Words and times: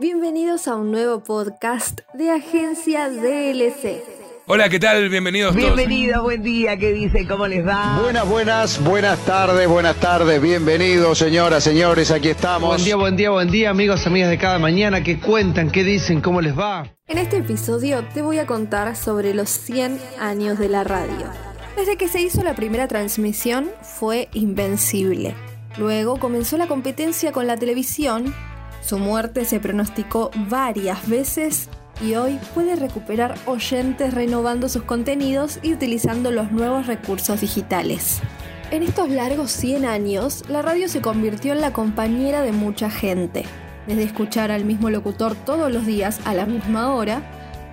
Bienvenidos 0.00 0.66
a 0.66 0.74
un 0.74 0.90
nuevo 0.90 1.22
podcast 1.22 2.00
de 2.14 2.30
Agencia 2.30 3.08
DLC. 3.08 4.02
Hola, 4.46 4.68
¿qué 4.68 4.78
tal? 4.78 5.08
Bienvenidos 5.08 5.54
todos. 5.54 5.76
Bienvenido, 5.76 6.22
buen 6.22 6.42
día, 6.42 6.76
¿qué 6.76 6.92
dicen? 6.92 7.26
¿Cómo 7.26 7.46
les 7.46 7.66
va? 7.66 8.00
Buenas, 8.02 8.28
buenas, 8.28 8.84
buenas 8.84 9.18
tardes, 9.24 9.66
buenas 9.68 9.96
tardes, 9.96 10.42
bienvenidos 10.42 11.16
señoras, 11.16 11.64
señores, 11.64 12.10
aquí 12.10 12.28
estamos. 12.28 12.68
Buen 12.68 12.84
día, 12.84 12.96
buen 12.96 13.16
día, 13.16 13.30
buen 13.30 13.50
día, 13.50 13.70
amigos, 13.70 14.06
amigas 14.06 14.30
de 14.30 14.36
cada 14.36 14.58
mañana, 14.58 15.02
¿qué 15.02 15.18
cuentan? 15.18 15.70
¿Qué 15.70 15.82
dicen? 15.84 16.20
¿Cómo 16.20 16.40
les 16.40 16.58
va? 16.58 16.86
En 17.06 17.18
este 17.18 17.38
episodio 17.38 18.04
te 18.12 18.20
voy 18.20 18.38
a 18.38 18.46
contar 18.46 18.96
sobre 18.96 19.32
los 19.32 19.48
100 19.48 19.98
años 20.18 20.58
de 20.58 20.68
la 20.68 20.84
radio. 20.84 21.30
Desde 21.76 21.96
que 21.96 22.08
se 22.08 22.20
hizo 22.20 22.42
la 22.42 22.54
primera 22.54 22.88
transmisión 22.88 23.70
fue 23.80 24.28
invencible. 24.32 25.34
Luego 25.78 26.18
comenzó 26.18 26.56
la 26.56 26.66
competencia 26.66 27.32
con 27.32 27.46
la 27.46 27.56
televisión 27.56 28.34
su 28.84 28.98
muerte 28.98 29.44
se 29.44 29.60
pronosticó 29.60 30.30
varias 30.48 31.08
veces 31.08 31.68
y 32.02 32.16
hoy 32.16 32.38
puede 32.54 32.76
recuperar 32.76 33.34
oyentes 33.46 34.12
renovando 34.12 34.68
sus 34.68 34.82
contenidos 34.82 35.58
y 35.62 35.72
utilizando 35.72 36.30
los 36.30 36.52
nuevos 36.52 36.86
recursos 36.86 37.40
digitales. 37.40 38.20
En 38.70 38.82
estos 38.82 39.08
largos 39.08 39.52
100 39.52 39.84
años, 39.84 40.44
la 40.48 40.60
radio 40.60 40.88
se 40.88 41.00
convirtió 41.00 41.52
en 41.52 41.60
la 41.60 41.72
compañera 41.72 42.42
de 42.42 42.52
mucha 42.52 42.90
gente. 42.90 43.44
Desde 43.86 44.02
escuchar 44.02 44.50
al 44.50 44.64
mismo 44.64 44.90
locutor 44.90 45.34
todos 45.34 45.72
los 45.72 45.86
días 45.86 46.20
a 46.24 46.34
la 46.34 46.44
misma 46.44 46.94
hora, 46.94 47.22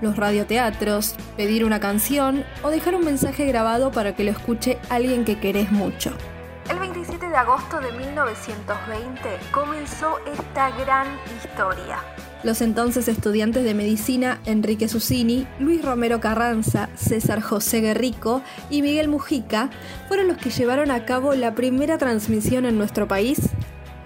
los 0.01 0.15
radioteatros, 0.15 1.15
pedir 1.35 1.65
una 1.65 1.79
canción 1.79 2.43
o 2.63 2.69
dejar 2.69 2.95
un 2.95 3.05
mensaje 3.05 3.45
grabado 3.45 3.91
para 3.91 4.15
que 4.15 4.23
lo 4.23 4.31
escuche 4.31 4.77
alguien 4.89 5.25
que 5.25 5.39
querés 5.39 5.71
mucho. 5.71 6.11
El 7.31 7.37
27 7.37 7.37
de 7.37 7.37
agosto 7.37 7.79
de 7.79 7.91
1920 7.93 9.51
comenzó 9.51 10.19
esta 10.25 10.69
gran 10.71 11.07
historia. 11.37 11.99
Los 12.43 12.61
entonces 12.61 13.07
estudiantes 13.07 13.63
de 13.63 13.73
medicina 13.73 14.41
Enrique 14.45 14.89
Susini, 14.89 15.47
Luis 15.57 15.83
Romero 15.83 16.19
Carranza, 16.19 16.89
César 16.95 17.41
José 17.41 17.79
Guerrico 17.79 18.41
y 18.69 18.81
Miguel 18.81 19.07
Mujica 19.07 19.69
fueron 20.07 20.27
los 20.27 20.37
que 20.37 20.49
llevaron 20.49 20.91
a 20.91 21.05
cabo 21.05 21.33
la 21.33 21.55
primera 21.55 21.97
transmisión 21.97 22.65
en 22.65 22.77
nuestro 22.77 23.07
país. 23.07 23.39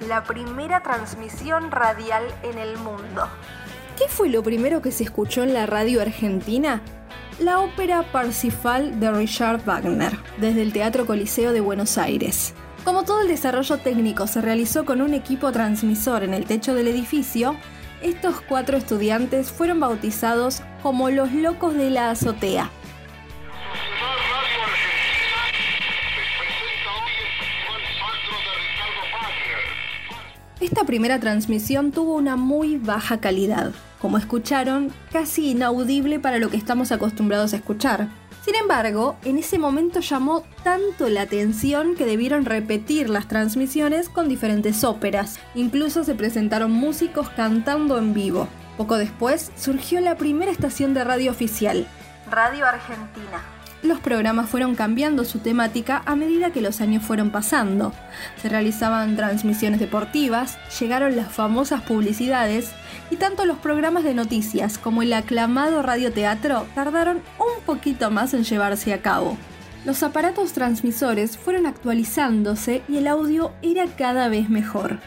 La 0.08 0.24
primera 0.24 0.84
transmisión 0.84 1.72
radial 1.72 2.24
en 2.44 2.60
el 2.60 2.78
mundo. 2.78 3.28
¿Qué 3.98 4.08
fue 4.08 4.30
lo 4.30 4.44
primero 4.44 4.82
que 4.84 4.92
se 4.92 5.04
escuchó 5.04 5.42
en 5.42 5.54
la 5.54 5.66
radio 5.66 6.02
argentina? 6.02 6.82
la 7.38 7.60
ópera 7.60 8.02
Parsifal 8.14 8.98
de 9.02 9.12
Richard 9.12 9.66
Wagner, 9.66 10.18
desde 10.38 10.62
el 10.62 10.72
Teatro 10.72 11.06
Coliseo 11.06 11.52
de 11.52 11.60
Buenos 11.60 11.98
Aires. 11.98 12.54
Como 12.86 13.02
todo 13.02 13.22
el 13.22 13.28
desarrollo 13.28 13.80
técnico 13.80 14.28
se 14.28 14.42
realizó 14.42 14.86
con 14.86 15.02
un 15.02 15.16
equipo 15.16 15.52
transmisor 15.52 16.22
en 16.22 16.36
el 16.36 16.46
techo 16.46 16.76
del 16.76 16.88
edificio, 16.88 17.56
estos 18.04 18.42
cuatro 18.42 18.78
estudiantes 18.78 19.52
fueron 19.52 19.80
bautizados 19.80 20.62
como 20.84 21.10
los 21.10 21.32
locos 21.34 21.74
de 21.74 21.90
la 21.90 22.12
azotea. 22.12 22.70
Esta 30.62 30.84
primera 30.84 31.20
transmisión 31.20 31.92
tuvo 31.92 32.14
una 32.14 32.36
muy 32.36 32.78
baja 32.78 33.20
calidad, 33.20 33.72
como 34.00 34.20
escucharon, 34.20 34.92
casi 35.12 35.50
inaudible 35.52 36.20
para 36.20 36.38
lo 36.38 36.52
que 36.52 36.58
estamos 36.58 36.92
acostumbrados 36.92 37.54
a 37.54 37.58
escuchar. 37.58 38.10
Sin 38.46 38.54
embargo, 38.54 39.16
en 39.26 39.40
ese 39.40 39.58
momento 39.58 40.02
llamó 40.02 40.44
tanto 40.64 41.10
la 41.10 41.24
atención 41.24 41.96
que 41.96 42.06
debieron 42.06 42.46
repetir 42.46 43.10
las 43.10 43.28
transmisiones 43.28 44.08
con 44.08 44.30
diferentes 44.30 44.84
óperas. 44.84 45.40
Incluso 45.56 46.04
se 46.04 46.14
presentaron 46.14 46.70
músicos 46.72 47.28
cantando 47.32 47.98
en 47.98 48.14
vivo. 48.14 48.48
Poco 48.78 49.00
después 49.00 49.52
surgió 49.56 50.00
la 50.00 50.16
primera 50.16 50.52
estación 50.52 50.94
de 50.94 51.04
radio 51.04 51.32
oficial, 51.32 51.88
Radio 52.30 52.68
Argentina 52.68 53.55
los 53.86 54.00
programas 54.00 54.50
fueron 54.50 54.76
cambiando 54.76 55.24
su 55.24 55.40
temática 55.40 56.02
a 56.06 56.16
medida 56.16 56.52
que 56.52 56.62
los 56.62 56.82
años 56.82 57.04
fueron 57.04 57.32
pasando. 57.32 57.94
Se 58.42 58.50
realizaban 58.50 59.16
transmisiones 59.16 59.80
deportivas, 59.80 60.58
llegaron 60.80 61.16
las 61.16 61.32
famosas 61.32 61.82
publicidades 61.82 62.72
y 63.10 63.16
tanto 63.16 63.46
los 63.46 63.58
programas 63.58 64.04
de 64.04 64.14
noticias 64.14 64.78
como 64.78 65.02
el 65.02 65.14
aclamado 65.14 65.82
radioteatro 65.82 66.66
tardaron 66.76 67.22
un 67.40 67.64
poquito 67.66 68.12
más 68.12 68.34
en 68.34 68.44
llevarse 68.44 68.94
a 68.94 69.02
cabo. 69.02 69.38
Los 69.86 70.02
aparatos 70.02 70.54
transmisores 70.54 71.38
fueron 71.38 71.68
actualizándose 71.68 72.82
y 72.90 72.98
el 72.98 73.08
audio 73.08 73.52
era 73.62 73.86
cada 73.86 74.30
vez 74.30 74.50
mejor. 74.50 75.00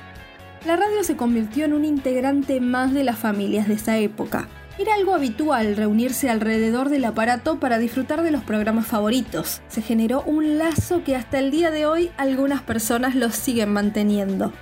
La 0.67 0.77
radio 0.77 1.03
se 1.03 1.17
convirtió 1.17 1.65
en 1.65 1.73
un 1.73 1.85
integrante 1.85 2.61
más 2.61 2.93
de 2.93 3.05
las 3.05 3.19
familias 3.19 3.69
de 3.69 3.75
esa 3.75 3.99
época. 3.99 4.49
Era 4.79 4.95
algo 4.95 5.13
habitual 5.13 5.75
reunirse 5.75 6.31
alrededor 6.31 6.89
del 6.89 7.05
aparato 7.05 7.59
para 7.59 7.79
disfrutar 7.79 8.23
de 8.23 8.31
los 8.31 8.45
programas 8.45 8.87
favoritos. 8.87 9.61
Se 9.67 9.83
generó 9.83 10.23
un 10.23 10.57
lazo 10.57 11.03
que 11.03 11.17
hasta 11.17 11.41
el 11.41 11.51
día 11.51 11.73
de 11.73 11.85
hoy 11.85 12.13
algunas 12.17 12.63
personas 12.63 13.17
lo 13.17 13.31
siguen 13.31 13.73
manteniendo. 13.73 14.53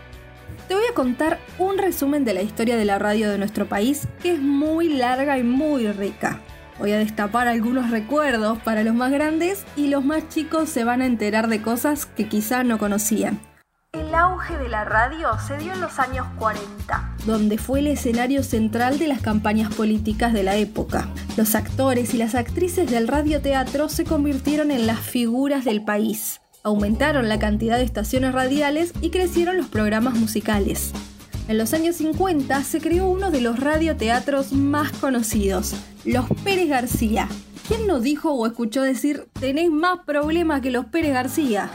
Te 0.68 0.74
voy 0.74 0.84
a 0.90 0.94
contar 0.94 1.38
un 1.58 1.76
resumen 1.76 2.24
de 2.24 2.32
la 2.32 2.40
historia 2.40 2.78
de 2.78 2.86
la 2.86 2.98
radio 2.98 3.30
de 3.30 3.36
nuestro 3.36 3.68
país 3.68 4.08
que 4.22 4.32
es 4.32 4.40
muy 4.40 4.88
larga 4.88 5.36
y 5.36 5.42
muy 5.42 5.92
rica. 5.92 6.40
Voy 6.78 6.92
a 6.92 6.98
destapar 6.98 7.46
algunos 7.46 7.90
recuerdos 7.90 8.58
para 8.58 8.84
los 8.84 8.94
más 8.94 9.12
grandes 9.12 9.66
y 9.76 9.88
los 9.88 10.02
más 10.02 10.30
chicos 10.30 10.70
se 10.70 10.84
van 10.84 11.02
a 11.02 11.06
enterar 11.06 11.48
de 11.48 11.60
cosas 11.60 12.06
que 12.06 12.26
quizás 12.26 12.64
no 12.64 12.78
conocían. 12.78 13.38
Auge 14.16 14.56
de 14.56 14.70
la 14.70 14.84
radio 14.84 15.28
se 15.46 15.58
dio 15.58 15.74
en 15.74 15.80
los 15.80 15.98
años 15.98 16.26
40, 16.38 17.16
donde 17.26 17.58
fue 17.58 17.80
el 17.80 17.86
escenario 17.86 18.42
central 18.42 18.98
de 18.98 19.08
las 19.08 19.20
campañas 19.20 19.74
políticas 19.74 20.32
de 20.32 20.42
la 20.42 20.56
época. 20.56 21.08
Los 21.36 21.54
actores 21.54 22.14
y 22.14 22.16
las 22.16 22.34
actrices 22.34 22.90
del 22.90 23.08
radioteatro 23.08 23.90
se 23.90 24.04
convirtieron 24.04 24.70
en 24.70 24.86
las 24.86 25.00
figuras 25.00 25.66
del 25.66 25.84
país. 25.84 26.40
Aumentaron 26.62 27.28
la 27.28 27.38
cantidad 27.38 27.76
de 27.76 27.84
estaciones 27.84 28.32
radiales 28.32 28.94
y 29.02 29.10
crecieron 29.10 29.58
los 29.58 29.66
programas 29.66 30.14
musicales. 30.14 30.92
En 31.46 31.58
los 31.58 31.74
años 31.74 31.96
50 31.96 32.64
se 32.64 32.80
creó 32.80 33.08
uno 33.08 33.30
de 33.30 33.42
los 33.42 33.60
radioteatros 33.60 34.52
más 34.52 34.92
conocidos, 34.92 35.74
Los 36.04 36.26
Pérez 36.42 36.68
García, 36.68 37.28
¿Quién 37.68 37.88
nos 37.88 38.02
dijo 38.02 38.32
o 38.32 38.46
escuchó 38.46 38.82
decir 38.82 39.26
tenéis 39.40 39.72
más 39.72 39.98
problemas 40.06 40.60
que 40.60 40.70
los 40.70 40.84
Pérez 40.84 41.12
García? 41.12 41.68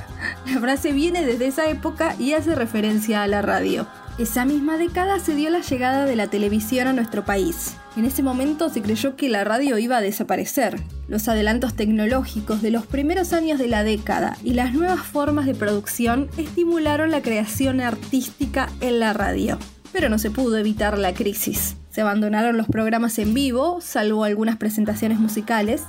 La 0.46 0.60
frase 0.60 0.92
viene 0.92 1.26
desde 1.26 1.48
esa 1.48 1.70
época 1.70 2.16
y 2.18 2.34
hace 2.34 2.56
referencia 2.56 3.24
a 3.24 3.28
la 3.28 3.42
radio. 3.42 3.88
Esa 4.18 4.46
misma 4.46 4.78
década 4.78 5.20
se 5.20 5.36
dio 5.36 5.50
la 5.50 5.62
llegada 5.62 6.06
de 6.06 6.16
la 6.16 6.28
televisión 6.28 6.88
a 6.88 6.94
nuestro 6.94 7.24
país. 7.24 7.76
En 7.96 8.06
ese 8.06 8.24
momento 8.24 8.70
se 8.70 8.82
creyó 8.82 9.16
que 9.16 9.30
la 9.30 9.44
radio 9.44 9.78
iba 9.78 9.98
a 9.98 10.02
desaparecer. 10.02 10.82
Los 11.08 11.28
adelantos 11.28 11.76
tecnológicos 11.76 12.62
de 12.62 12.72
los 12.72 12.86
primeros 12.86 13.34
años 13.34 13.60
de 13.60 13.68
la 13.68 13.84
década 13.84 14.38
y 14.44 14.54
las 14.54 14.74
nuevas 14.74 15.02
formas 15.02 15.46
de 15.46 15.56
producción 15.56 16.30
estimularon 16.38 17.12
la 17.12 17.22
creación 17.22 17.82
artística 17.82 18.70
en 18.82 19.00
la 19.00 19.14
radio. 19.14 19.58
Pero 19.92 20.10
no 20.10 20.20
se 20.20 20.32
pudo 20.32 20.58
evitar 20.58 20.98
la 20.98 21.14
crisis. 21.14 21.76
Se 21.90 22.02
abandonaron 22.02 22.58
los 22.58 22.68
programas 22.68 23.20
en 23.20 23.34
vivo, 23.34 23.82
salvo 23.82 24.24
algunas 24.24 24.58
presentaciones 24.58 25.20
musicales. 25.20 25.84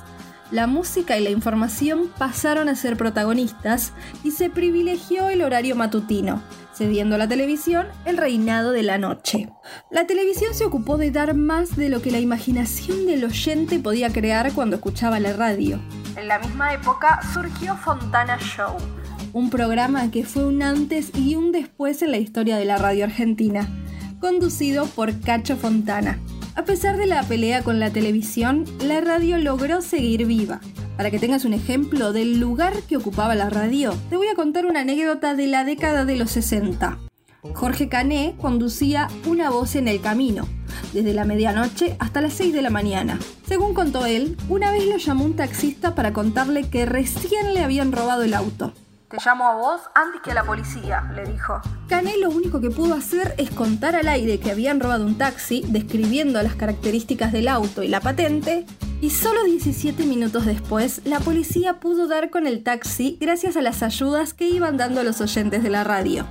La 0.53 0.67
música 0.67 1.17
y 1.17 1.23
la 1.23 1.31
información 1.31 2.11
pasaron 2.15 2.69
a 2.69 2.75
ser 2.75 2.95
protagonistas 2.95 3.91
y 4.23 4.29
se 4.29 4.51
privilegió 4.51 5.29
el 5.29 5.41
horario 5.41 5.75
matutino, 5.75 6.43
cediendo 6.75 7.15
a 7.15 7.17
la 7.17 7.27
televisión 7.27 7.87
el 8.05 8.17
reinado 8.17 8.69
de 8.69 8.83
la 8.83 8.99
noche. 8.99 9.49
La 9.89 10.05
televisión 10.05 10.53
se 10.53 10.63
ocupó 10.63 10.99
de 10.99 11.09
dar 11.09 11.33
más 11.33 11.75
de 11.75 11.89
lo 11.89 12.03
que 12.03 12.11
la 12.11 12.19
imaginación 12.19 13.07
del 13.07 13.23
oyente 13.23 13.79
podía 13.79 14.13
crear 14.13 14.53
cuando 14.53 14.75
escuchaba 14.75 15.19
la 15.19 15.33
radio. 15.33 15.79
En 16.15 16.27
la 16.27 16.37
misma 16.37 16.71
época 16.71 17.19
surgió 17.33 17.75
Fontana 17.75 18.37
Show, 18.37 18.77
un 19.33 19.49
programa 19.49 20.11
que 20.11 20.23
fue 20.23 20.45
un 20.45 20.61
antes 20.61 21.09
y 21.15 21.33
un 21.33 21.51
después 21.51 22.03
en 22.03 22.11
la 22.11 22.17
historia 22.17 22.57
de 22.57 22.65
la 22.65 22.77
radio 22.77 23.05
argentina 23.05 23.67
conducido 24.23 24.85
por 24.85 25.19
Cacho 25.19 25.57
Fontana. 25.57 26.17
A 26.55 26.65
pesar 26.65 26.97
de 26.97 27.07
la 27.07 27.23
pelea 27.23 27.63
con 27.63 27.79
la 27.79 27.89
televisión, 27.89 28.65
la 28.79 29.01
radio 29.01 29.39
logró 29.39 29.81
seguir 29.81 30.27
viva. 30.27 30.61
Para 30.97 31.09
que 31.09 31.17
tengas 31.17 31.45
un 31.45 31.53
ejemplo 31.53 32.13
del 32.13 32.39
lugar 32.39 32.73
que 32.87 32.95
ocupaba 32.95 33.33
la 33.33 33.49
radio, 33.49 33.95
te 34.11 34.17
voy 34.17 34.27
a 34.27 34.35
contar 34.35 34.67
una 34.67 34.81
anécdota 34.81 35.33
de 35.33 35.47
la 35.47 35.65
década 35.65 36.05
de 36.05 36.15
los 36.15 36.29
60. 36.29 36.99
Jorge 37.55 37.89
Cané 37.89 38.35
conducía 38.39 39.07
Una 39.25 39.49
voz 39.49 39.75
en 39.75 39.87
el 39.87 39.99
camino, 39.99 40.47
desde 40.93 41.13
la 41.13 41.25
medianoche 41.25 41.95
hasta 41.97 42.21
las 42.21 42.33
6 42.33 42.53
de 42.53 42.61
la 42.61 42.69
mañana. 42.69 43.17
Según 43.47 43.73
contó 43.73 44.05
él, 44.05 44.37
una 44.47 44.71
vez 44.71 44.85
lo 44.85 44.97
llamó 44.97 45.25
un 45.25 45.35
taxista 45.35 45.95
para 45.95 46.13
contarle 46.13 46.69
que 46.69 46.85
recién 46.85 47.55
le 47.55 47.61
habían 47.61 47.91
robado 47.91 48.21
el 48.21 48.35
auto. 48.35 48.73
Te 49.13 49.19
llamo 49.23 49.47
a 49.47 49.53
vos 49.53 49.79
antes 49.93 50.21
que 50.21 50.31
a 50.31 50.33
la 50.33 50.43
policía, 50.43 51.07
le 51.13 51.23
dijo. 51.25 51.61
Cané 51.87 52.17
lo 52.17 52.31
único 52.31 52.59
que 52.59 52.71
pudo 52.71 52.95
hacer 52.95 53.35
es 53.37 53.51
contar 53.51 53.95
al 53.95 54.07
aire 54.07 54.39
que 54.39 54.49
habían 54.49 54.79
robado 54.79 55.05
un 55.05 55.19
taxi, 55.19 55.63
describiendo 55.67 56.41
las 56.41 56.55
características 56.55 57.31
del 57.31 57.47
auto 57.47 57.83
y 57.83 57.89
la 57.89 58.01
patente, 58.01 58.65
y 59.01 59.11
solo 59.11 59.43
17 59.43 60.07
minutos 60.07 60.47
después, 60.47 61.01
la 61.05 61.19
policía 61.19 61.79
pudo 61.79 62.07
dar 62.07 62.31
con 62.31 62.47
el 62.47 62.63
taxi 62.63 63.19
gracias 63.21 63.55
a 63.55 63.61
las 63.61 63.83
ayudas 63.83 64.33
que 64.33 64.49
iban 64.49 64.77
dando 64.77 65.03
los 65.03 65.21
oyentes 65.21 65.61
de 65.61 65.69
la 65.69 65.83
radio. 65.83 66.25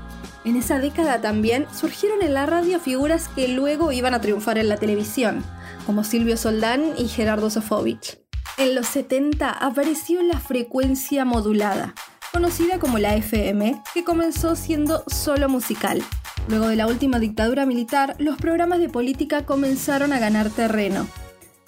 En 0.45 0.57
esa 0.57 0.81
década 0.81 1.21
también 1.21 1.69
surgieron 1.73 2.21
en 2.21 2.35
la 2.35 2.47
radio 2.47 2.81
figuras 2.81 3.29
que 3.29 3.47
luego 3.47 3.93
iban 3.93 4.13
a 4.13 4.21
triunfar 4.21 4.59
en 4.59 4.69
la 4.69 4.77
televisión, 4.77 5.45
como 5.87 6.03
Silvio 6.03 6.37
Soldán 6.37 6.95
y 6.99 7.07
Gerardo 7.07 7.49
Sofovich. 7.49 8.19
En 8.59 8.75
los 8.75 8.89
70 8.89 9.51
apareció 9.51 10.21
la 10.21 10.41
frecuencia 10.41 11.25
modulada, 11.25 11.95
conocida 12.33 12.79
como 12.79 12.99
la 12.99 13.15
FM, 13.15 13.83
que 13.93 14.05
comenzó 14.05 14.57
siendo 14.57 15.05
solo 15.07 15.49
musical. 15.49 16.03
Luego 16.49 16.69
de 16.69 16.77
la 16.77 16.87
última 16.87 17.19
dictadura 17.19 17.67
militar, 17.67 18.17
los 18.19 18.37
programas 18.37 18.81
de 18.81 18.89
política 18.89 19.45
comenzaron 19.45 20.13
a 20.13 20.19
ganar 20.19 20.51
terreno. 20.51 21.07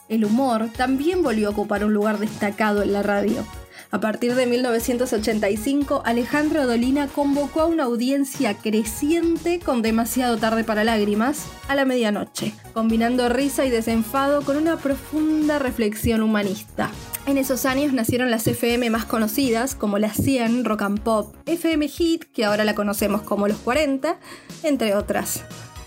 El 0.08 0.25
humor 0.25 0.69
también 0.76 1.22
volvió 1.22 1.49
a 1.49 1.50
ocupar 1.50 1.84
un 1.84 1.94
lugar 1.94 2.19
destacado 2.19 2.82
en 2.82 2.93
la 2.93 3.02
radio. 3.02 3.44
A 3.90 4.00
partir 4.00 4.34
de 4.34 4.46
1985, 4.46 6.02
Alejandro 6.04 6.66
Dolina 6.66 7.06
convocó 7.06 7.60
a 7.60 7.66
una 7.66 7.84
audiencia 7.84 8.54
creciente 8.54 9.60
con 9.60 9.82
demasiado 9.82 10.36
tarde 10.36 10.64
para 10.64 10.84
lágrimas 10.84 11.46
a 11.69 11.75
la 11.75 11.84
medianoche, 11.84 12.54
combinando 12.72 13.28
risa 13.28 13.64
y 13.64 13.70
desenfado 13.70 14.42
con 14.42 14.56
una 14.56 14.76
profunda 14.78 15.58
reflexión 15.58 16.22
humanista. 16.22 16.90
En 17.26 17.38
esos 17.38 17.64
años 17.64 17.92
nacieron 17.92 18.31
las 18.31 18.46
FM 18.46 18.90
más 18.90 19.06
conocidas, 19.06 19.75
como 19.75 19.98
la 19.98 20.12
100, 20.12 20.64
Rock 20.64 20.82
and 20.82 21.00
Pop, 21.00 21.34
FM 21.46 21.88
Hit, 21.88 22.25
que 22.25 22.44
ahora 22.44 22.64
la 22.64 22.75
conocemos 22.75 23.22
como 23.22 23.48
los 23.48 23.58
40, 23.58 24.19
entre 24.62 24.94
otras. 24.94 25.44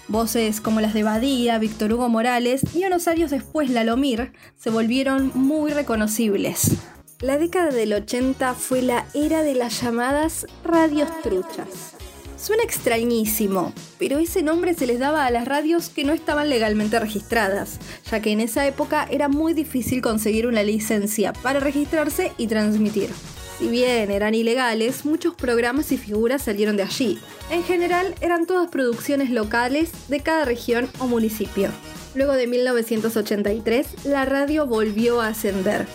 Voces 0.07 0.61
como 0.61 0.79
las 0.79 0.93
de 0.93 1.03
Badía, 1.03 1.59
Víctor 1.59 1.93
Hugo 1.93 2.07
Morales 2.07 2.61
y 2.73 2.85
unos 2.85 3.07
años 3.09 3.29
después 3.29 3.69
Lalomir 3.69 4.31
se 4.55 4.69
volvieron 4.69 5.31
muy 5.35 5.73
reconocibles. 5.73 6.77
La 7.19 7.39
década 7.39 7.71
del 7.71 7.93
80 7.93 8.53
fue 8.53 8.83
la 8.83 9.07
era 9.15 9.41
de 9.41 9.55
las 9.55 9.81
llamadas 9.81 10.45
radios 10.63 11.09
truchas. 11.23 11.95
Suena 12.37 12.61
extrañísimo, 12.61 13.73
pero 13.97 14.19
ese 14.19 14.43
nombre 14.43 14.75
se 14.75 14.85
les 14.85 14.99
daba 14.99 15.25
a 15.25 15.31
las 15.31 15.47
radios 15.47 15.89
que 15.89 16.03
no 16.03 16.13
estaban 16.13 16.47
legalmente 16.47 16.99
registradas, 16.99 17.79
ya 18.11 18.21
que 18.21 18.31
en 18.31 18.39
esa 18.39 18.67
época 18.67 19.07
era 19.09 19.29
muy 19.29 19.55
difícil 19.55 19.99
conseguir 19.99 20.45
una 20.45 20.61
licencia 20.61 21.33
para 21.33 21.59
registrarse 21.59 22.33
y 22.37 22.45
transmitir. 22.45 23.09
Si 23.57 23.67
bien 23.67 24.11
eran 24.11 24.35
ilegales, 24.35 25.03
muchos 25.03 25.33
programas 25.33 25.91
y 25.91 25.97
figuras 25.97 26.43
salieron 26.43 26.77
de 26.77 26.83
allí. 26.83 27.17
En 27.49 27.63
general 27.63 28.13
eran 28.21 28.45
todas 28.45 28.69
producciones 28.69 29.31
locales 29.31 29.89
de 30.07 30.19
cada 30.19 30.45
región 30.45 30.87
o 30.99 31.07
municipio. 31.07 31.71
Luego 32.13 32.33
de 32.33 32.45
1983, 32.45 34.05
la 34.05 34.25
radio 34.25 34.67
volvió 34.67 35.21
a 35.21 35.29
ascender, 35.29 35.87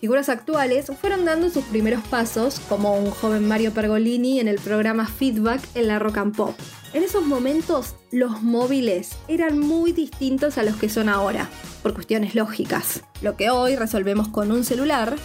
Figuras 0.00 0.30
actuales 0.30 0.90
fueron 0.98 1.26
dando 1.26 1.50
sus 1.50 1.62
primeros 1.64 2.02
pasos, 2.04 2.58
como 2.70 2.96
un 2.96 3.10
joven 3.10 3.46
Mario 3.46 3.72
Pergolini 3.72 4.40
en 4.40 4.48
el 4.48 4.58
programa 4.58 5.06
Feedback 5.06 5.60
en 5.74 5.88
la 5.88 5.98
Rock 5.98 6.16
and 6.16 6.34
Pop. 6.34 6.54
En 6.94 7.02
esos 7.02 7.26
momentos, 7.26 7.96
los 8.10 8.42
móviles 8.42 9.10
eran 9.28 9.58
muy 9.58 9.92
distintos 9.92 10.56
a 10.56 10.62
los 10.62 10.76
que 10.76 10.88
son 10.88 11.10
ahora, 11.10 11.50
por 11.82 11.92
cuestiones 11.92 12.34
lógicas. 12.34 13.02
Lo 13.20 13.36
que 13.36 13.50
hoy 13.50 13.76
resolvemos 13.76 14.28
con 14.28 14.50
un 14.52 14.64
celular, 14.64 15.16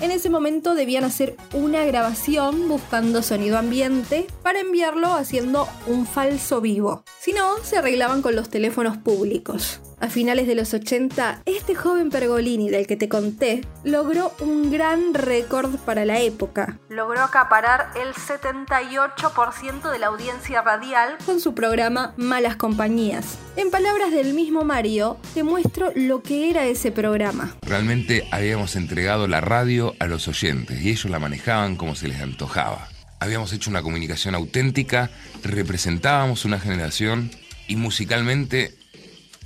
en 0.00 0.10
ese 0.10 0.30
momento 0.30 0.74
debían 0.74 1.04
hacer 1.04 1.36
una 1.52 1.84
grabación 1.84 2.68
buscando 2.68 3.22
sonido 3.22 3.58
ambiente 3.58 4.26
para 4.42 4.60
enviarlo 4.60 5.12
haciendo 5.12 5.68
un 5.86 6.06
falso 6.06 6.62
vivo. 6.62 7.04
Si 7.20 7.34
no, 7.34 7.58
se 7.62 7.76
arreglaban 7.76 8.22
con 8.22 8.34
los 8.34 8.48
teléfonos 8.48 8.96
públicos. 8.96 9.80
A 10.02 10.08
finales 10.08 10.48
de 10.48 10.56
los 10.56 10.74
80, 10.74 11.42
este 11.46 11.76
joven 11.76 12.10
Pergolini 12.10 12.68
del 12.70 12.88
que 12.88 12.96
te 12.96 13.08
conté 13.08 13.60
logró 13.84 14.32
un 14.40 14.72
gran 14.72 15.14
récord 15.14 15.76
para 15.76 16.04
la 16.04 16.18
época. 16.18 16.80
Logró 16.88 17.22
acaparar 17.22 17.92
el 17.94 18.12
78% 18.12 19.92
de 19.92 19.98
la 20.00 20.08
audiencia 20.08 20.60
radial 20.60 21.18
con 21.24 21.38
su 21.38 21.54
programa 21.54 22.14
Malas 22.16 22.56
Compañías. 22.56 23.38
En 23.54 23.70
palabras 23.70 24.10
del 24.10 24.34
mismo 24.34 24.64
Mario, 24.64 25.18
te 25.34 25.44
muestro 25.44 25.92
lo 25.94 26.20
que 26.20 26.50
era 26.50 26.66
ese 26.66 26.90
programa. 26.90 27.54
Realmente 27.62 28.26
habíamos 28.32 28.74
entregado 28.74 29.28
la 29.28 29.40
radio 29.40 29.94
a 30.00 30.08
los 30.08 30.26
oyentes 30.26 30.80
y 30.80 30.90
ellos 30.90 31.12
la 31.12 31.20
manejaban 31.20 31.76
como 31.76 31.94
se 31.94 32.08
les 32.08 32.20
antojaba. 32.20 32.88
Habíamos 33.20 33.52
hecho 33.52 33.70
una 33.70 33.82
comunicación 33.82 34.34
auténtica, 34.34 35.10
representábamos 35.44 36.44
una 36.44 36.58
generación 36.58 37.30
y 37.68 37.76
musicalmente 37.76 38.81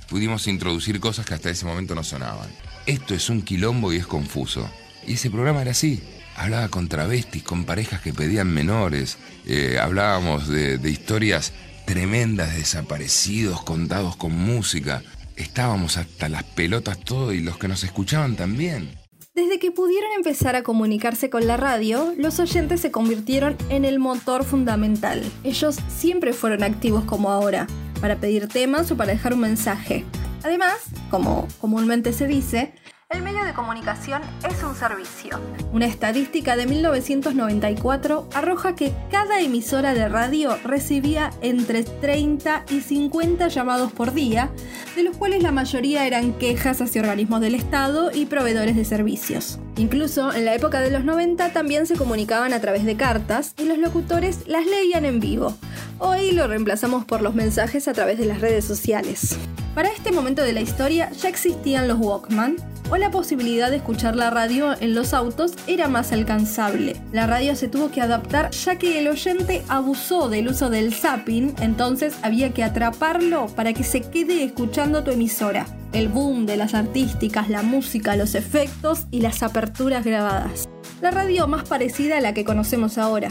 pudimos 0.07 0.47
introducir 0.47 0.99
cosas 0.99 1.25
que 1.25 1.33
hasta 1.33 1.49
ese 1.49 1.65
momento 1.65 1.95
no 1.95 2.03
sonaban. 2.03 2.49
Esto 2.85 3.13
es 3.13 3.29
un 3.29 3.41
quilombo 3.41 3.91
y 3.91 3.97
es 3.97 4.07
confuso. 4.07 4.69
Y 5.05 5.13
ese 5.13 5.29
programa 5.29 5.61
era 5.61 5.71
así. 5.71 6.01
Hablaba 6.35 6.69
con 6.69 6.87
travestis, 6.87 7.43
con 7.43 7.65
parejas 7.65 8.01
que 8.01 8.13
pedían 8.13 8.53
menores. 8.53 9.17
Eh, 9.45 9.77
hablábamos 9.81 10.47
de, 10.47 10.77
de 10.77 10.89
historias 10.89 11.53
tremendas, 11.85 12.55
desaparecidos, 12.55 13.63
contados 13.63 14.15
con 14.15 14.33
música. 14.33 15.03
Estábamos 15.35 15.97
hasta 15.97 16.29
las 16.29 16.43
pelotas 16.43 16.99
todo 16.99 17.33
y 17.33 17.39
los 17.39 17.57
que 17.57 17.67
nos 17.67 17.83
escuchaban 17.83 18.35
también. 18.35 18.89
Desde 19.37 19.59
que 19.59 19.71
pudieron 19.71 20.11
empezar 20.13 20.55
a 20.55 20.63
comunicarse 20.63 21.29
con 21.29 21.45
la 21.45 21.57
radio, 21.57 22.15
los 22.17 22.39
oyentes 22.39 22.81
se 22.81 22.89
convirtieron 22.89 23.55
en 23.69 23.85
el 23.85 23.99
motor 23.99 24.43
fundamental. 24.43 25.23
Ellos 25.43 25.77
siempre 25.95 26.33
fueron 26.33 26.63
activos 26.63 27.03
como 27.03 27.29
ahora, 27.29 27.67
para 27.97 28.17
pedir 28.17 28.47
temas 28.47 28.91
o 28.91 28.97
para 28.97 29.11
dejar 29.11 29.33
un 29.33 29.41
mensaje. 29.41 30.05
Además, 30.43 30.77
como 31.09 31.47
comúnmente 31.59 32.13
se 32.13 32.27
dice, 32.27 32.73
el 33.09 33.23
medio 33.23 33.45
de 33.45 33.53
comunicación 33.53 34.21
es 34.45 34.61
un 34.63 34.75
servicio. 34.75 35.39
Una 35.71 35.85
estadística 35.85 36.57
de 36.57 36.65
1994 36.65 38.27
arroja 38.33 38.75
que 38.75 38.91
cada 39.09 39.39
emisora 39.39 39.93
de 39.93 40.09
radio 40.09 40.57
recibía 40.65 41.31
entre 41.41 41.83
30 41.83 42.65
y 42.69 42.81
50 42.81 43.47
llamados 43.47 43.93
por 43.93 44.13
día, 44.13 44.49
de 44.97 45.03
los 45.03 45.15
cuales 45.15 45.41
la 45.41 45.53
mayoría 45.53 46.05
eran 46.05 46.33
quejas 46.33 46.81
hacia 46.81 46.99
organismos 46.99 47.39
del 47.39 47.55
Estado 47.55 48.11
y 48.13 48.25
proveedores 48.25 48.75
de 48.75 48.83
servicios. 48.83 49.57
Incluso 49.77 50.33
en 50.33 50.43
la 50.43 50.53
época 50.53 50.81
de 50.81 50.91
los 50.91 51.05
90 51.05 51.53
también 51.53 51.87
se 51.87 51.95
comunicaban 51.95 52.51
a 52.51 52.59
través 52.59 52.83
de 52.83 52.97
cartas 52.97 53.53
y 53.57 53.63
los 53.63 53.77
locutores 53.77 54.49
las 54.49 54.65
leían 54.65 55.05
en 55.05 55.21
vivo. 55.21 55.55
Hoy 55.99 56.31
lo 56.31 56.47
reemplazamos 56.47 57.05
por 57.05 57.21
los 57.23 57.33
mensajes 57.33 57.87
a 57.87 57.93
través 57.93 58.19
de 58.19 58.25
las 58.25 58.39
redes 58.39 58.65
sociales. 58.65 59.35
Para 59.73 59.89
este 59.89 60.11
momento 60.11 60.43
de 60.43 60.53
la 60.53 60.61
historia 60.61 61.11
ya 61.11 61.27
existían 61.27 61.87
los 61.87 61.97
Walkman, 61.99 62.55
o 62.91 62.97
la 62.97 63.09
posibilidad 63.09 63.71
de 63.71 63.77
escuchar 63.77 64.15
la 64.15 64.29
radio 64.29 64.79
en 64.79 64.93
los 64.93 65.13
autos 65.13 65.53
era 65.65 65.87
más 65.87 66.11
alcanzable. 66.11 66.95
La 67.11 67.25
radio 67.25 67.55
se 67.55 67.67
tuvo 67.67 67.89
que 67.89 68.01
adaptar 68.01 68.51
ya 68.51 68.77
que 68.77 68.99
el 68.99 69.07
oyente 69.07 69.63
abusó 69.67 70.29
del 70.29 70.47
uso 70.47 70.69
del 70.69 70.93
zapping, 70.93 71.55
entonces 71.61 72.15
había 72.21 72.53
que 72.53 72.63
atraparlo 72.63 73.47
para 73.47 73.73
que 73.73 73.83
se 73.83 74.01
quede 74.01 74.43
escuchando 74.43 75.03
tu 75.03 75.11
emisora. 75.11 75.65
El 75.93 76.09
boom 76.09 76.45
de 76.45 76.57
las 76.57 76.75
artísticas, 76.75 77.49
la 77.49 77.63
música, 77.63 78.15
los 78.15 78.35
efectos 78.35 79.07
y 79.09 79.21
las 79.21 79.41
aperturas 79.41 80.05
grabadas. 80.05 80.69
La 81.01 81.09
radio 81.09 81.47
más 81.47 81.67
parecida 81.67 82.19
a 82.19 82.21
la 82.21 82.33
que 82.33 82.45
conocemos 82.45 82.97
ahora. 82.97 83.29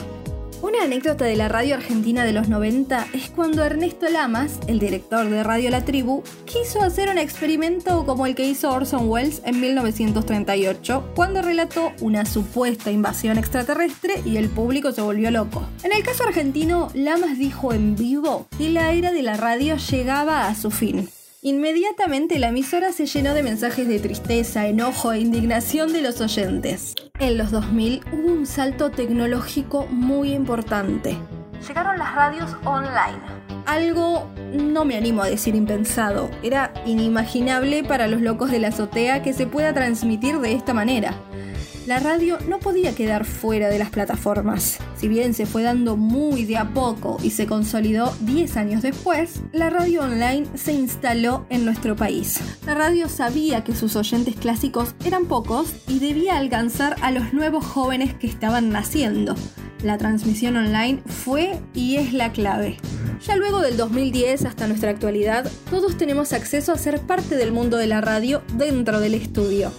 Una 0.63 0.85
anécdota 0.85 1.27
de 1.27 1.37
la 1.37 1.49
radio 1.49 1.75
argentina 1.75 2.25
de 2.25 2.33
los 2.33 2.49
90 2.49 3.09
es 3.13 3.29
cuando 3.29 3.63
Ernesto 3.63 4.09
Lamas, 4.09 4.59
el 4.67 4.79
director 4.79 5.29
de 5.29 5.43
Radio 5.43 5.71
La 5.71 5.85
Tribu, 5.85 6.23
quiso 6.47 6.81
hacer 6.81 7.11
un 7.11 7.19
experimento 7.19 8.07
como 8.07 8.27
el 8.27 8.35
que 8.35 8.49
hizo 8.49 8.71
Orson 8.71 9.09
Welles 9.09 9.43
en 9.45 9.61
1938, 9.61 11.13
cuando 11.15 11.43
relató 11.43 11.93
una 12.01 12.25
supuesta 12.25 12.91
invasión 12.91 13.37
extraterrestre 13.37 14.23
y 14.25 14.39
el 14.39 14.49
público 14.49 14.93
se 14.93 15.03
volvió 15.03 15.31
loco. 15.31 15.67
En 15.83 15.93
el 15.93 16.03
caso 16.03 16.25
argentino, 16.25 16.89
Lamas 16.95 17.39
dijo 17.39 17.75
en 17.75 17.95
vivo 17.95 18.49
que 18.57 18.71
la 18.71 18.93
era 18.93 19.13
de 19.13 19.23
la 19.23 19.37
radio 19.37 19.77
llegaba 19.77 20.49
a 20.49 20.55
su 20.55 20.71
fin. 20.71 21.11
Inmediatamente 21.43 22.41
la 22.41 22.49
emisora 22.49 22.93
se 22.93 23.07
llenó 23.07 23.35
de 23.35 23.43
mensajes 23.45 23.87
de 23.87 24.01
tristeza, 24.01 24.67
enojo 24.67 25.13
e 25.13 25.21
indignación 25.21 25.93
de 25.93 26.03
los 26.03 26.21
oyentes. 26.21 26.95
En 27.19 27.39
los 27.39 27.51
2000 27.51 28.05
hubo 28.13 28.29
un 28.31 28.47
salto 28.47 28.91
tecnológico 28.91 29.87
muy 29.87 30.33
importante. 30.35 31.17
Llegaron 31.67 31.99
las 31.99 32.15
radios 32.15 32.55
online. 32.65 33.19
Algo, 33.65 34.29
no 34.53 34.85
me 34.85 34.97
animo 34.97 35.23
a 35.23 35.27
decir 35.27 35.55
impensado, 35.55 36.31
era 36.43 36.75
inimaginable 36.85 37.85
para 37.85 38.07
los 38.07 38.21
locos 38.21 38.51
de 38.51 38.59
la 38.59 38.69
azotea 38.69 39.23
que 39.23 39.33
se 39.33 39.47
pueda 39.47 39.73
transmitir 39.73 40.39
de 40.41 40.53
esta 40.53 40.75
manera 40.75 41.15
la 41.87 42.01
radio 42.01 42.39
no 42.49 42.59
podía 42.59 42.95
quedar 42.95 43.25
fuera 43.25 43.69
de 43.69 43.79
las 43.79 43.91
plataformas. 43.91 44.79
Si 44.97 45.07
bien 45.07 45.35
se 45.35 45.47
fue 45.47 45.63
dando 45.63 45.97
muy 45.97 46.45
de 46.45 46.57
a 46.57 46.75
poco 46.75 47.17
y 47.23 47.31
se 47.31 47.47
consolidó 47.47 48.13
10 48.23 48.57
años 48.57 48.83
después, 48.83 49.41
la 49.53 49.71
radio 49.71 50.03
online 50.03 50.47
se 50.55 50.73
instaló 50.73 51.47
en 51.49 51.65
nuestro 51.65 51.95
país. 51.95 52.41
La 52.67 52.75
radio 52.75 53.09
sabía 53.09 53.63
que 53.63 53.75
sus 53.75 53.95
oyentes 53.95 54.35
clásicos 54.35 54.95
eran 55.05 55.27
pocos 55.27 55.73
y 55.87 56.01
debía 56.01 56.39
alcanzar 56.39 56.97
a 57.03 57.13
los 57.13 57.33
nuevos 57.33 57.65
jóvenes 57.65 58.15
que 58.15 58.27
estaban 58.27 58.71
naciendo. 58.71 59.37
La 59.85 59.99
transmisión 59.99 60.57
online 60.57 61.03
fue 61.07 61.61
y 61.73 61.97
es 61.97 62.13
la 62.13 62.33
clave. 62.33 62.79
Ya 63.25 63.37
luego 63.37 63.61
del 63.61 63.77
2010 63.77 64.45
hasta 64.45 64.67
nuestra 64.67 64.91
actualidad, 64.91 65.51
todos 65.71 65.97
tenemos 65.97 66.33
acceso 66.33 66.73
a 66.73 66.79
ser 66.79 67.01
parte 67.01 67.37
del 67.37 67.53
mundo 67.53 67.77
de 67.77 67.87
la 67.87 68.01
radio 68.01 68.43
dentro 68.57 69.01
del 69.01 69.15
estudio. 69.15 69.71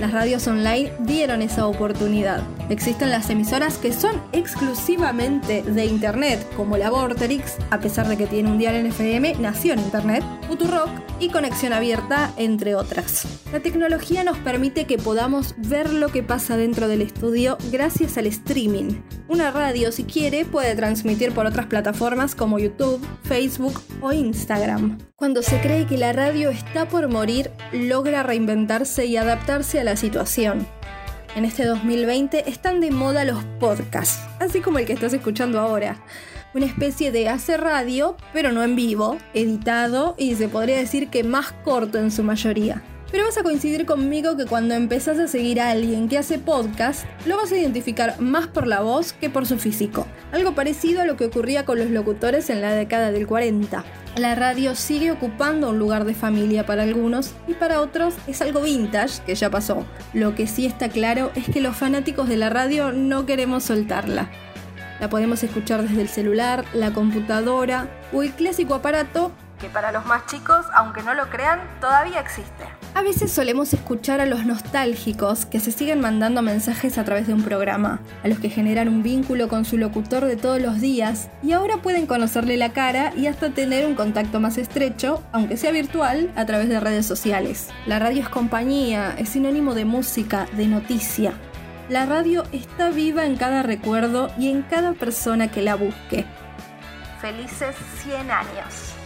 Las 0.00 0.12
radios 0.12 0.46
online 0.46 0.90
dieron 1.00 1.42
esa 1.42 1.66
oportunidad. 1.66 2.42
Existen 2.70 3.10
las 3.10 3.28
emisoras 3.28 3.76
que 3.76 3.92
son 3.92 4.18
exclusivamente 4.32 5.62
de 5.62 5.84
internet, 5.84 6.42
como 6.56 6.78
la 6.78 6.88
Vorterix, 6.88 7.58
a 7.68 7.80
pesar 7.80 8.08
de 8.08 8.16
que 8.16 8.26
tiene 8.26 8.50
un 8.50 8.56
dial 8.56 8.76
en 8.76 8.86
FM, 8.86 9.34
nació 9.40 9.74
en 9.74 9.80
internet, 9.80 10.24
Futurock 10.48 10.88
y 11.20 11.28
Conexión 11.28 11.74
Abierta, 11.74 12.32
entre 12.38 12.74
otras. 12.74 13.26
La 13.52 13.60
tecnología 13.60 14.24
nos 14.24 14.38
permite 14.38 14.86
que 14.86 14.96
podamos 14.96 15.54
ver 15.58 15.92
lo 15.92 16.08
que 16.08 16.22
pasa 16.22 16.56
dentro 16.56 16.88
del 16.88 17.02
estudio 17.02 17.58
gracias 17.70 18.16
al 18.16 18.24
streaming. 18.24 19.02
Una 19.30 19.52
radio, 19.52 19.92
si 19.92 20.02
quiere, 20.02 20.44
puede 20.44 20.74
transmitir 20.74 21.30
por 21.30 21.46
otras 21.46 21.66
plataformas 21.66 22.34
como 22.34 22.58
YouTube, 22.58 23.00
Facebook 23.22 23.80
o 24.00 24.12
Instagram. 24.12 24.98
Cuando 25.14 25.44
se 25.44 25.60
cree 25.60 25.86
que 25.86 25.96
la 25.96 26.12
radio 26.12 26.50
está 26.50 26.88
por 26.88 27.06
morir, 27.06 27.52
logra 27.72 28.24
reinventarse 28.24 29.06
y 29.06 29.16
adaptarse 29.16 29.78
a 29.78 29.84
la 29.84 29.94
situación. 29.94 30.66
En 31.36 31.44
este 31.44 31.64
2020 31.64 32.50
están 32.50 32.80
de 32.80 32.90
moda 32.90 33.24
los 33.24 33.44
podcasts, 33.60 34.18
así 34.40 34.60
como 34.60 34.80
el 34.80 34.86
que 34.86 34.94
estás 34.94 35.12
escuchando 35.12 35.60
ahora. 35.60 36.02
Una 36.52 36.66
especie 36.66 37.12
de 37.12 37.28
hace 37.28 37.56
radio, 37.56 38.16
pero 38.32 38.50
no 38.50 38.64
en 38.64 38.74
vivo, 38.74 39.16
editado 39.32 40.16
y 40.18 40.34
se 40.34 40.48
podría 40.48 40.76
decir 40.76 41.08
que 41.08 41.22
más 41.22 41.52
corto 41.62 41.98
en 41.98 42.10
su 42.10 42.24
mayoría. 42.24 42.82
Pero 43.10 43.24
vas 43.24 43.36
a 43.38 43.42
coincidir 43.42 43.86
conmigo 43.86 44.36
que 44.36 44.46
cuando 44.46 44.74
empezás 44.74 45.18
a 45.18 45.26
seguir 45.26 45.60
a 45.60 45.70
alguien 45.70 46.08
que 46.08 46.16
hace 46.16 46.38
podcast, 46.38 47.04
lo 47.26 47.36
vas 47.36 47.50
a 47.50 47.56
identificar 47.56 48.20
más 48.20 48.46
por 48.46 48.68
la 48.68 48.80
voz 48.80 49.12
que 49.12 49.28
por 49.28 49.46
su 49.46 49.58
físico. 49.58 50.06
Algo 50.30 50.54
parecido 50.54 51.00
a 51.00 51.04
lo 51.04 51.16
que 51.16 51.24
ocurría 51.24 51.64
con 51.64 51.78
los 51.78 51.90
locutores 51.90 52.50
en 52.50 52.60
la 52.60 52.72
década 52.72 53.10
del 53.10 53.26
40. 53.26 53.84
La 54.16 54.36
radio 54.36 54.76
sigue 54.76 55.10
ocupando 55.10 55.70
un 55.70 55.78
lugar 55.78 56.04
de 56.04 56.14
familia 56.14 56.66
para 56.66 56.84
algunos 56.84 57.32
y 57.48 57.54
para 57.54 57.80
otros 57.80 58.14
es 58.28 58.42
algo 58.42 58.62
vintage 58.62 59.22
que 59.24 59.34
ya 59.34 59.50
pasó. 59.50 59.84
Lo 60.12 60.36
que 60.36 60.46
sí 60.46 60.66
está 60.66 60.88
claro 60.88 61.32
es 61.34 61.46
que 61.46 61.60
los 61.60 61.76
fanáticos 61.76 62.28
de 62.28 62.36
la 62.36 62.48
radio 62.48 62.92
no 62.92 63.26
queremos 63.26 63.64
soltarla. 63.64 64.30
La 65.00 65.08
podemos 65.08 65.42
escuchar 65.42 65.82
desde 65.82 66.02
el 66.02 66.08
celular, 66.08 66.64
la 66.74 66.92
computadora 66.92 67.88
o 68.12 68.22
el 68.22 68.32
clásico 68.32 68.74
aparato 68.74 69.32
que 69.60 69.68
para 69.68 69.92
los 69.92 70.06
más 70.06 70.26
chicos, 70.26 70.64
aunque 70.74 71.02
no 71.02 71.14
lo 71.14 71.28
crean, 71.28 71.60
todavía 71.80 72.20
existe. 72.20 72.79
A 72.92 73.02
veces 73.02 73.30
solemos 73.30 73.72
escuchar 73.72 74.20
a 74.20 74.26
los 74.26 74.44
nostálgicos 74.44 75.46
que 75.46 75.60
se 75.60 75.70
siguen 75.70 76.00
mandando 76.00 76.42
mensajes 76.42 76.98
a 76.98 77.04
través 77.04 77.28
de 77.28 77.34
un 77.34 77.42
programa, 77.42 78.00
a 78.24 78.28
los 78.28 78.40
que 78.40 78.50
generan 78.50 78.88
un 78.88 79.04
vínculo 79.04 79.48
con 79.48 79.64
su 79.64 79.78
locutor 79.78 80.24
de 80.24 80.36
todos 80.36 80.60
los 80.60 80.80
días 80.80 81.28
y 81.42 81.52
ahora 81.52 81.76
pueden 81.76 82.06
conocerle 82.06 82.56
la 82.56 82.72
cara 82.72 83.12
y 83.16 83.28
hasta 83.28 83.50
tener 83.50 83.86
un 83.86 83.94
contacto 83.94 84.40
más 84.40 84.58
estrecho, 84.58 85.22
aunque 85.30 85.56
sea 85.56 85.70
virtual, 85.70 86.32
a 86.34 86.46
través 86.46 86.68
de 86.68 86.80
redes 86.80 87.06
sociales. 87.06 87.68
La 87.86 88.00
radio 88.00 88.22
es 88.22 88.28
compañía, 88.28 89.14
es 89.16 89.28
sinónimo 89.30 89.74
de 89.74 89.84
música, 89.84 90.48
de 90.56 90.66
noticia. 90.66 91.32
La 91.88 92.06
radio 92.06 92.42
está 92.50 92.90
viva 92.90 93.24
en 93.24 93.36
cada 93.36 93.62
recuerdo 93.62 94.32
y 94.36 94.48
en 94.48 94.62
cada 94.62 94.94
persona 94.94 95.48
que 95.48 95.62
la 95.62 95.76
busque. 95.76 96.26
Felices 97.20 97.76
100 98.02 98.30
años. 98.30 98.99